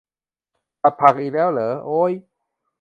[0.81, 2.13] ผัดผักอีกแล้วเหรอ โอ๊ย